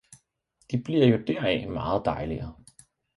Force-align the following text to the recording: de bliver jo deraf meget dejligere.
de 0.71 0.77
bliver 0.83 1.05
jo 1.07 1.23
deraf 1.27 1.67
meget 1.69 2.01
dejligere. 2.05 2.57